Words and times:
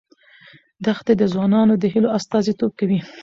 دښتې 0.85 1.13
د 1.17 1.23
ځوانانو 1.33 1.73
د 1.79 1.83
هیلو 1.93 2.13
استازیتوب 2.17 2.71
کوي. 2.79 2.99